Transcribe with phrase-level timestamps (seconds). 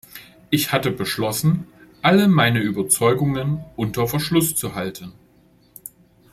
[0.49, 1.67] Ich hatte beschlossen,
[2.01, 5.11] alle meine Überzeugungen unter Verschluss zu halten.